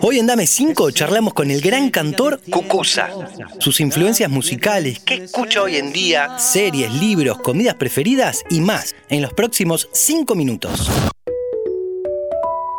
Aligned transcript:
Hoy 0.00 0.20
en 0.20 0.28
Dame 0.28 0.46
5 0.46 0.92
charlamos 0.92 1.34
con 1.34 1.50
el 1.50 1.60
gran 1.60 1.90
cantor 1.90 2.40
Cucusa. 2.50 3.10
Sus 3.58 3.80
influencias 3.80 4.30
musicales, 4.30 5.00
qué 5.00 5.14
escucha 5.14 5.60
hoy 5.62 5.76
en 5.76 5.92
día, 5.92 6.38
series, 6.38 6.92
libros, 6.94 7.38
comidas 7.38 7.74
preferidas 7.74 8.44
y 8.48 8.60
más 8.60 8.94
en 9.08 9.22
los 9.22 9.32
próximos 9.32 9.88
5 9.92 10.36
minutos. 10.36 10.88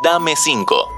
Dame 0.02 0.34
5. 0.34 0.88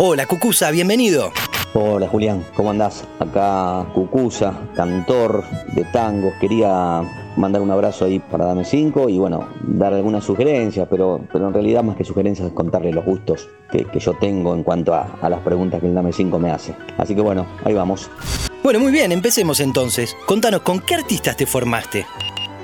Hola 0.00 0.26
Cucusa, 0.26 0.72
bienvenido. 0.72 1.32
Hola 1.74 2.08
Julián, 2.08 2.44
¿cómo 2.56 2.70
andás? 2.70 3.04
Acá 3.20 3.86
Cucusa, 3.94 4.68
cantor 4.74 5.44
de 5.74 5.84
tangos. 5.84 6.34
Quería 6.40 7.02
mandar 7.36 7.62
un 7.62 7.70
abrazo 7.70 8.04
ahí 8.04 8.18
para 8.18 8.46
Dame 8.46 8.64
5 8.64 9.08
y 9.08 9.18
bueno, 9.18 9.48
dar 9.62 9.94
algunas 9.94 10.24
sugerencias, 10.24 10.86
pero, 10.90 11.20
pero 11.32 11.48
en 11.48 11.54
realidad 11.54 11.82
más 11.82 11.96
que 11.96 12.04
sugerencias 12.04 12.48
es 12.48 12.54
contarle 12.54 12.92
los 12.92 13.04
gustos 13.04 13.48
que, 13.70 13.86
yo 13.98 14.14
tengo 14.14 14.54
en 14.54 14.62
cuanto 14.62 14.94
a, 14.94 15.18
a, 15.20 15.28
las 15.28 15.40
preguntas 15.40 15.80
que 15.80 15.86
el 15.86 15.94
Dame 15.94 16.12
5 16.12 16.38
me 16.38 16.50
hace. 16.50 16.74
Así 16.98 17.14
que 17.14 17.20
bueno, 17.20 17.46
ahí 17.64 17.74
vamos. 17.74 18.10
Bueno, 18.62 18.80
muy 18.80 18.92
bien, 18.92 19.12
empecemos 19.12 19.60
entonces. 19.60 20.16
Contanos, 20.26 20.62
¿con 20.62 20.80
qué 20.80 20.94
artistas 20.94 21.36
te 21.36 21.46
formaste? 21.46 22.06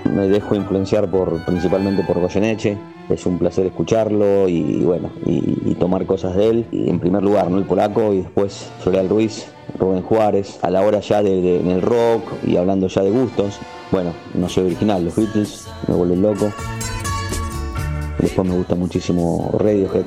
Me 0.04 0.28
dejo 0.28 0.54
influenciar 0.54 1.10
por, 1.10 1.44
principalmente 1.44 2.02
por 2.04 2.18
Goyeneche, 2.20 2.78
es 3.08 3.26
un 3.26 3.38
placer 3.38 3.66
escucharlo 3.66 4.48
y 4.48 4.84
bueno, 4.84 5.10
y, 5.24 5.74
tomar 5.74 6.06
cosas 6.06 6.34
de 6.34 6.48
él. 6.48 6.66
Y 6.72 6.90
en 6.90 6.98
primer 6.98 7.22
lugar, 7.22 7.50
¿no? 7.50 7.58
El 7.58 7.64
polaco 7.64 8.12
y 8.12 8.18
después 8.22 8.70
Soleal 8.82 9.08
Ruiz, 9.08 9.46
Rubén 9.78 10.02
Juárez, 10.02 10.58
a 10.62 10.70
la 10.70 10.80
hora 10.80 11.00
ya 11.00 11.22
de, 11.22 11.60
en 11.60 11.70
el 11.70 11.82
rock 11.82 12.24
y 12.46 12.56
hablando 12.56 12.88
ya 12.88 13.02
de 13.02 13.10
gustos. 13.10 13.58
Bueno, 13.90 14.12
no 14.34 14.48
soy 14.48 14.66
original, 14.66 15.04
los 15.04 15.16
Beatles 15.16 15.66
me 15.86 15.94
vuelven 15.94 16.22
loco. 16.22 16.52
Después 18.18 18.48
me 18.48 18.54
gusta 18.54 18.74
muchísimo 18.74 19.50
Radiohead. 19.58 20.04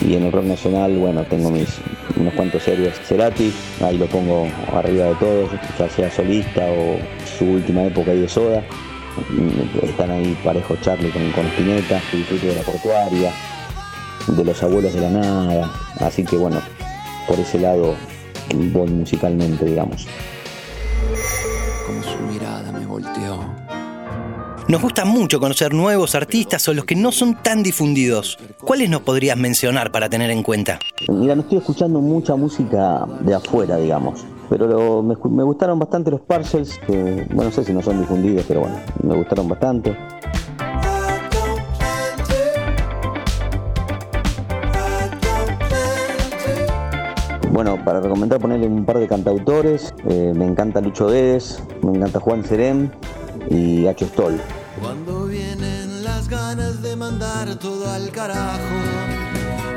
Y 0.00 0.14
en 0.14 0.24
el 0.24 0.32
rock 0.32 0.44
nacional, 0.44 0.96
bueno, 0.96 1.24
tengo 1.24 1.50
mis 1.50 1.68
unos 2.16 2.32
cuantos 2.34 2.62
series 2.62 2.94
Cerati, 3.06 3.52
ahí 3.84 3.98
lo 3.98 4.06
pongo 4.06 4.46
arriba 4.72 5.06
de 5.06 5.14
todos, 5.16 5.50
ya 5.78 5.88
sea 5.90 6.10
solista 6.10 6.64
o 6.66 6.96
su 7.38 7.44
última 7.44 7.84
época 7.84 8.10
ahí 8.10 8.20
de 8.20 8.28
Soda. 8.28 8.64
Están 9.82 10.10
ahí 10.10 10.36
parejo 10.44 10.76
Charlie 10.82 11.10
con, 11.10 11.30
con 11.32 11.46
Spinetta, 11.46 12.00
disfruto 12.12 12.46
de 12.46 12.54
la 12.54 12.62
portuaria, 12.62 13.32
de 14.26 14.44
los 14.44 14.62
abuelos 14.62 14.94
de 14.94 15.00
la 15.00 15.10
nada. 15.10 15.72
Así 16.00 16.24
que 16.24 16.36
bueno, 16.36 16.60
por 17.26 17.38
ese 17.38 17.58
lado 17.58 17.94
voy 18.54 18.88
musicalmente, 18.90 19.64
digamos. 19.64 20.06
Como 21.86 22.02
su 22.02 22.18
mirada 22.32 22.72
me 22.72 22.86
volteó. 22.86 23.40
Nos 24.68 24.82
gusta 24.82 25.04
mucho 25.04 25.38
conocer 25.38 25.72
nuevos 25.72 26.16
artistas 26.16 26.66
o 26.68 26.74
los 26.74 26.84
que 26.84 26.96
no 26.96 27.12
son 27.12 27.40
tan 27.40 27.62
difundidos. 27.62 28.36
¿Cuáles 28.60 28.90
nos 28.90 29.02
podrías 29.02 29.36
mencionar 29.36 29.92
para 29.92 30.08
tener 30.08 30.30
en 30.30 30.42
cuenta? 30.42 30.80
Mira, 31.08 31.36
no 31.36 31.42
estoy 31.42 31.58
escuchando 31.58 32.00
mucha 32.00 32.34
música 32.34 33.06
de 33.20 33.34
afuera, 33.34 33.76
digamos. 33.76 34.24
Pero 34.48 35.02
me, 35.02 35.14
gustaron 35.44 35.78
bastante 35.78 36.10
los 36.10 36.20
parcels, 36.20 36.78
que 36.86 37.26
bueno, 37.30 37.44
no 37.44 37.50
sé 37.52 37.64
si 37.64 37.72
no 37.72 37.80
son 37.80 38.00
difundidos, 38.00 38.44
pero 38.48 38.60
bueno, 38.60 38.76
me 39.02 39.16
gustaron 39.16 39.48
bastante. 39.48 39.96
Bueno, 47.56 47.82
para 47.82 48.02
recomendar 48.02 48.38
ponerle 48.38 48.66
un 48.66 48.84
par 48.84 48.98
de 48.98 49.08
cantautores, 49.08 49.94
eh, 50.10 50.34
me 50.36 50.44
encanta 50.44 50.82
Lucho 50.82 51.08
Dedes, 51.08 51.62
me 51.80 51.96
encanta 51.96 52.20
Juan 52.20 52.44
Serén 52.44 52.92
y 53.48 53.86
Hacho 53.86 54.04
Stoll. 54.08 54.38
Cuando 54.78 55.24
vienen 55.24 56.04
las 56.04 56.28
ganas 56.28 56.82
de 56.82 56.94
mandar 56.96 57.58
todo 57.58 57.90
al 57.90 58.10
carajo 58.10 58.60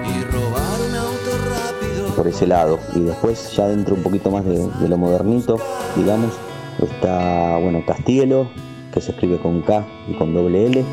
y 0.03 0.23
robar 0.25 0.77
un 0.89 0.95
auto 0.97 1.31
rápido. 1.47 2.15
Por 2.17 2.27
ese 2.27 2.47
lado. 2.47 2.79
Y 2.95 2.99
después 2.99 3.55
ya 3.55 3.69
dentro 3.69 3.95
un 3.95 4.03
poquito 4.03 4.29
más 4.29 4.43
de, 4.43 4.89
lo 4.89 4.97
modernito, 4.97 5.55
digamos, 5.95 6.33
está 6.81 7.55
bueno 7.59 7.85
Castielo, 7.87 8.49
que 8.93 8.99
se 8.99 9.11
escribe 9.11 9.37
con 9.37 9.61
K 9.61 9.85
y 10.09 10.15
con 10.15 10.33
doble 10.33 10.65
L, 10.65 10.83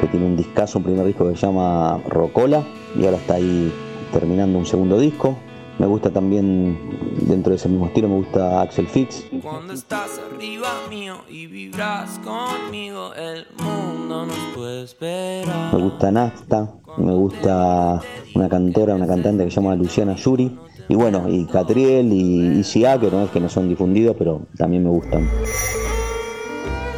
que 0.00 0.06
tiene 0.06 0.24
un 0.24 0.36
discazo, 0.38 0.78
un 0.78 0.84
primer 0.84 1.04
disco 1.04 1.28
que 1.28 1.36
se 1.36 1.46
llama 1.46 2.00
Rocola, 2.08 2.64
y 2.98 3.04
ahora 3.04 3.18
está 3.18 3.34
ahí 3.34 3.70
terminando 4.14 4.58
un 4.58 4.64
segundo 4.64 4.98
disco, 4.98 5.36
me 5.80 5.86
gusta 5.86 6.10
también, 6.10 6.78
dentro 7.22 7.50
de 7.50 7.56
ese 7.56 7.66
mismo 7.66 7.86
estilo, 7.86 8.06
me 8.06 8.16
gusta 8.16 8.60
Axel 8.60 8.86
Fix. 8.86 9.24
Cuando 9.42 9.72
estás 9.72 10.20
arriba 10.30 10.68
mío 10.90 11.22
y 11.26 11.46
vibras 11.46 12.18
conmigo, 12.18 13.14
el 13.14 13.46
mundo 13.56 14.26
nos 14.26 14.36
puede 14.54 14.84
esperar. 14.84 15.72
Me 15.72 15.80
gusta 15.80 16.12
Nafta, 16.12 16.68
me 16.98 17.14
gusta 17.14 18.02
una 18.34 18.48
cantora, 18.50 18.94
una 18.94 19.06
cantante 19.06 19.42
que 19.44 19.50
se 19.50 19.56
llama 19.56 19.74
Luciana 19.74 20.16
Yuri. 20.16 20.54
Y 20.90 20.94
bueno, 20.96 21.24
y 21.30 21.46
Catriel 21.46 22.12
y 22.12 22.60
ICA, 22.60 23.00
que 23.00 23.10
no 23.10 23.24
es 23.24 23.30
que 23.30 23.40
no 23.40 23.48
son 23.48 23.70
difundidos, 23.70 24.16
pero 24.18 24.42
también 24.58 24.84
me 24.84 24.90
gustan. 24.90 25.30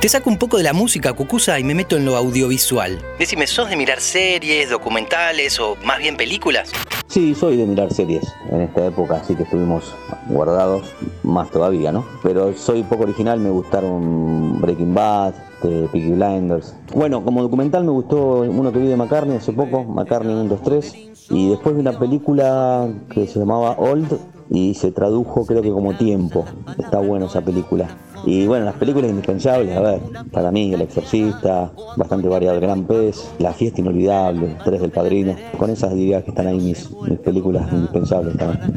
Te 0.00 0.08
saco 0.08 0.28
un 0.28 0.38
poco 0.38 0.56
de 0.56 0.64
la 0.64 0.72
música 0.72 1.12
cucusa 1.12 1.60
y 1.60 1.62
me 1.62 1.76
meto 1.76 1.96
en 1.96 2.04
lo 2.04 2.16
audiovisual. 2.16 3.00
Decime, 3.20 3.46
¿sos 3.46 3.70
de 3.70 3.76
mirar 3.76 4.00
series, 4.00 4.70
documentales 4.70 5.60
o 5.60 5.76
más 5.84 6.00
bien 6.00 6.16
películas? 6.16 6.72
Sí, 7.12 7.34
soy 7.34 7.58
de 7.58 7.66
mirar 7.66 7.92
series 7.92 8.34
en 8.48 8.62
esta 8.62 8.86
época, 8.86 9.16
así 9.16 9.34
que 9.34 9.42
estuvimos 9.42 9.94
guardados 10.30 10.94
más 11.22 11.50
todavía, 11.50 11.92
¿no? 11.92 12.06
Pero 12.22 12.54
soy 12.54 12.84
poco 12.84 13.02
original, 13.02 13.38
me 13.38 13.50
gustaron 13.50 14.58
Breaking 14.62 14.94
Bad, 14.94 15.34
este, 15.62 15.88
Peaky 15.88 16.12
Blinders. 16.12 16.74
Bueno, 16.94 17.22
como 17.22 17.42
documental 17.42 17.84
me 17.84 17.90
gustó 17.90 18.40
uno 18.40 18.72
que 18.72 18.78
vi 18.78 18.88
de 18.88 18.96
McCartney 18.96 19.36
hace 19.36 19.52
poco, 19.52 19.84
McCartney 19.84 20.34
1, 20.34 20.44
2, 20.44 20.62
3. 20.62 20.94
Y 21.30 21.50
después 21.50 21.74
vi 21.74 21.82
una 21.82 21.98
película 21.98 22.88
que 23.10 23.26
se 23.26 23.38
llamaba 23.38 23.76
Old 23.78 24.18
y 24.52 24.74
se 24.74 24.92
tradujo 24.92 25.46
creo 25.46 25.62
que 25.62 25.70
como 25.70 25.94
Tiempo. 25.94 26.44
Está 26.78 26.98
buena 26.98 27.26
esa 27.26 27.40
película. 27.40 27.88
Y 28.24 28.46
bueno, 28.46 28.66
las 28.66 28.74
películas 28.74 29.10
indispensables, 29.10 29.76
a 29.76 29.80
ver, 29.80 30.00
para 30.30 30.52
mí 30.52 30.72
El 30.72 30.82
Exorcista, 30.82 31.72
bastante 31.96 32.28
variado, 32.28 32.56
El 32.56 32.62
Gran 32.62 32.84
Pez, 32.84 33.30
La 33.38 33.52
Fiesta 33.52 33.80
Inolvidable, 33.80 34.56
Tres 34.64 34.80
del 34.80 34.90
Padrino. 34.90 35.34
Con 35.58 35.70
esas 35.70 35.94
diría 35.94 36.22
que 36.22 36.30
están 36.30 36.46
ahí 36.46 36.58
mis, 36.58 36.90
mis 37.08 37.18
películas 37.18 37.72
indispensables 37.72 38.36
también. 38.36 38.74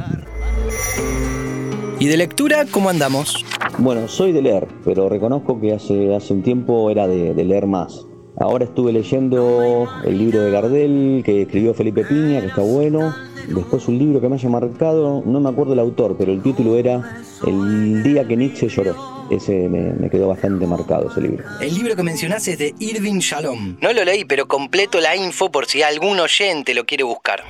¿Y 2.00 2.08
de 2.08 2.18
lectura 2.18 2.66
cómo 2.72 2.90
andamos? 2.90 3.46
Bueno, 3.78 4.08
soy 4.08 4.32
de 4.32 4.42
leer, 4.42 4.68
pero 4.84 5.10
reconozco 5.10 5.60
que 5.60 5.74
hace, 5.74 6.16
hace 6.16 6.34
un 6.34 6.42
tiempo 6.42 6.90
era 6.90 7.08
de, 7.08 7.34
de 7.34 7.44
leer 7.44 7.68
más. 7.68 8.06
Ahora 8.38 8.66
estuve 8.66 8.92
leyendo 8.92 9.88
el 10.04 10.18
libro 10.18 10.42
de 10.42 10.52
Gardel 10.52 11.22
que 11.26 11.44
escribió 11.44 11.74
Felipe 11.74 12.04
Piña, 12.04 12.42
que 12.42 12.48
está 12.48 12.62
bueno. 12.62 13.16
Después 13.48 13.88
un 13.88 13.98
libro 13.98 14.20
que 14.20 14.28
me 14.28 14.36
haya 14.36 14.50
marcado, 14.50 15.24
no 15.26 15.40
me 15.40 15.50
acuerdo 15.50 15.74
el 15.74 15.80
autor, 15.80 16.16
pero 16.18 16.32
el 16.32 16.42
título 16.42 16.76
era 16.76 17.22
El 17.46 18.04
día 18.04 18.28
que 18.28 18.36
Nietzsche 18.36 18.68
lloró 18.68 19.16
ese 19.30 19.70
me, 19.70 20.10
quedó 20.10 20.28
bastante 20.28 20.68
marcado 20.68 21.10
ese 21.10 21.22
libro. 21.22 21.44
El 21.62 21.74
libro 21.74 21.96
que 21.96 22.04
mencionás 22.04 22.48
es 22.48 22.58
de 22.58 22.74
Irving 22.80 23.20
Shalom. 23.20 23.78
No 23.82 23.94
lo 23.94 24.04
leí, 24.04 24.26
pero 24.26 24.48
completo 24.48 25.00
la 25.00 25.16
info 25.16 25.52
por 25.52 25.66
si 25.66 25.82
algún 25.82 26.20
oyente 26.20 26.74
lo 26.74 26.86
quiere 26.86 27.04
buscar. 27.04 27.44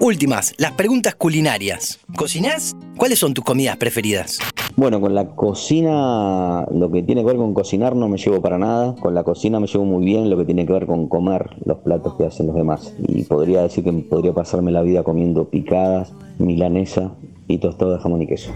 Últimas, 0.00 0.54
las 0.58 0.72
preguntas 0.72 1.14
culinarias. 1.14 2.00
¿Cocinás? 2.16 2.74
¿Cuáles 2.96 3.18
son 3.18 3.32
tus 3.32 3.44
comidas 3.44 3.76
preferidas? 3.76 4.38
Bueno, 4.76 5.00
con 5.00 5.14
la 5.14 5.28
cocina, 5.36 6.66
lo 6.72 6.90
que 6.90 7.02
tiene 7.02 7.22
que 7.22 7.28
ver 7.28 7.36
con 7.36 7.54
cocinar 7.54 7.94
no 7.94 8.08
me 8.08 8.18
llevo 8.18 8.40
para 8.40 8.58
nada. 8.58 8.96
Con 8.96 9.14
la 9.14 9.22
cocina 9.22 9.60
me 9.60 9.66
llevo 9.66 9.84
muy 9.84 10.04
bien 10.04 10.28
lo 10.30 10.36
que 10.36 10.44
tiene 10.44 10.66
que 10.66 10.72
ver 10.72 10.86
con 10.86 11.08
comer 11.08 11.50
los 11.64 11.78
platos 11.78 12.14
que 12.14 12.26
hacen 12.26 12.46
los 12.48 12.56
demás. 12.56 12.94
Y 12.98 13.22
podría 13.24 13.62
decir 13.62 13.84
que 13.84 13.92
podría 13.92 14.32
pasarme 14.32 14.72
la 14.72 14.82
vida 14.82 15.02
comiendo 15.02 15.48
picadas, 15.48 16.12
milanesa 16.38 17.12
y 17.46 17.58
tostado 17.58 17.92
de 17.92 17.98
jamón 18.00 18.22
y 18.22 18.26
queso 18.26 18.50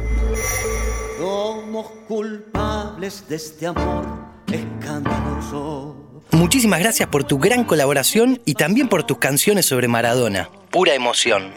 culpables 2.09 3.29
de 3.29 3.37
este 3.37 3.67
amor 3.67 4.07
escandaloso. 4.51 5.95
Muchísimas 6.33 6.81
gracias 6.81 7.09
por 7.09 7.25
tu 7.25 7.39
gran 7.39 7.65
colaboración 7.65 8.41
y 8.45 8.55
también 8.55 8.89
por 8.89 9.05
tus 9.05 9.19
canciones 9.19 9.67
sobre 9.67 9.89
Maradona. 9.89 10.49
Pura 10.71 10.95
emoción. 10.95 11.53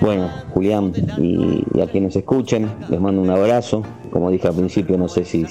Bueno, 0.00 0.30
Julián 0.52 0.92
y, 1.18 1.80
a 1.80 1.86
quienes 1.86 2.14
escuchen, 2.16 2.70
les 2.88 3.00
mando 3.00 3.22
un 3.22 3.30
abrazo. 3.30 3.82
Como 4.10 4.30
dije 4.30 4.48
al 4.48 4.54
principio, 4.54 4.96
no 4.98 5.08
sé 5.08 5.24
si, 5.24 5.44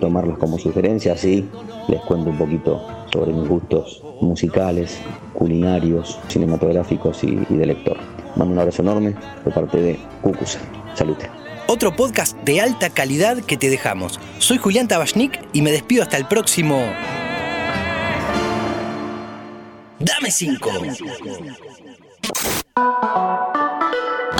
tomarlos 0.00 0.38
como 0.38 0.58
sugerencia, 0.58 1.16
sí, 1.16 1.48
les 1.88 2.00
cuento 2.02 2.30
un 2.30 2.38
poquito 2.38 2.82
sobre 3.12 3.32
mis 3.32 3.48
gustos 3.48 4.02
musicales, 4.20 4.98
culinarios, 5.32 6.18
cinematográficos 6.28 7.22
y, 7.24 7.36
de 7.36 7.66
lector. 7.66 7.96
Mando 8.36 8.52
un 8.52 8.58
abrazo 8.58 8.82
enorme 8.82 9.14
de 9.44 9.50
parte 9.50 9.80
de 9.80 9.98
Cucusa. 10.22 10.58
Salute 10.94 11.28
otro 11.66 11.96
podcast 11.96 12.36
de 12.44 12.60
alta 12.60 12.90
calidad 12.90 13.38
que 13.38 13.56
te 13.56 13.70
dejamos. 13.70 14.20
Soy 14.38 14.58
Julián 14.58 14.86
Tabachnik 14.88 15.40
y 15.52 15.62
me 15.62 15.72
despido 15.72 16.02
hasta 16.02 16.16
el 16.16 16.26
próximo. 16.26 16.78
Dame 19.98 20.30
5. 20.30 20.70